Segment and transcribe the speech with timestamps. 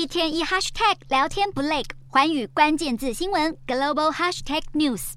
[0.00, 5.12] 一天一 hashtag 聊天不累，寰宇关键字新闻 global hashtag news。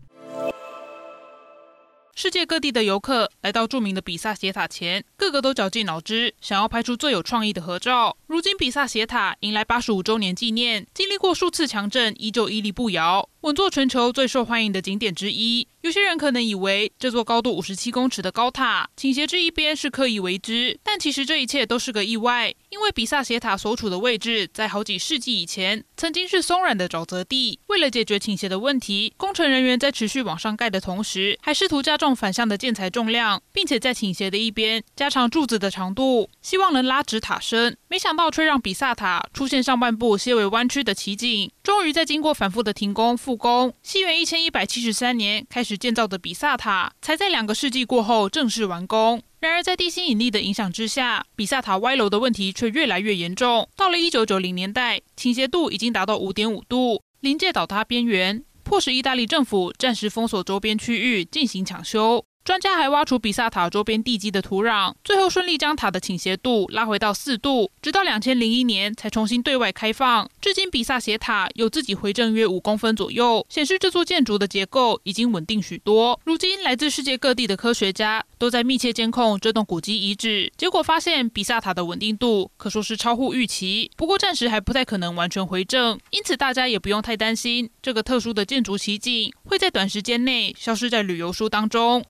[2.14, 8.18] 世界各地的游客来到著名的比萨斜塔前，个个都绞尽脑汁，想要拍出最有创意的合照。
[8.28, 13.30] 如今，比萨斜塔迎来八十五周年纪念，经历过数次强震，依旧屹立不摇。
[13.42, 22.56] 稳坐全球最受欢迎的景点之一，有些人可能以为这座高度五十七公尺的高塔倾斜至一边是刻意为之，但其实这一切都是个意外。
[22.70, 37.78] 因为比萨斜塔所处的位置在好几世纪以前曾经是松软的沼泽地，为了解决倾斜的问题，工程人员在持续往上盖的同时，还试图加重反向的建材重量，并且在倾斜的一边加长柱子的长度，希望能拉直塔身。
[37.90, 41.52] 没想到却让比萨塔出现上半部些微弯曲的奇景。
[41.62, 49.22] 终于在经过反复的停工复工，西元一千一百七十三年开始建造的比萨塔，才在两个世纪过后正式完工。
[49.40, 53.68] 然而，在地心引力的影响之下，比萨塔歪楼的问题却越来越严重。
[53.76, 62.24] 到了一九九零年代，倾斜度已经达到五点五度，临界倒塌边缘，迫使意大利政府暂时封锁周边区域进行抢修。
[62.44, 70.30] 专家还挖出比萨塔周边地基的土壤，最后顺利将塔的倾斜度拉回到四度，直到两千零一年才重新对外开放。
[70.42, 76.20] 至今，比萨斜塔有自己回正约五公分左右，显示这座建筑的结构已经稳定许多。
[76.26, 83.90] 如今，来自世界各地的科学家都在密切监控这栋古迹遗址，结果发现比萨塔的稳定度可说是超乎预期。
[83.96, 92.02] 不过，暂时还不太可能完全回正，因此大家也不用太担心这个特殊的建筑奇景会在短时间内消失在旅游书当中。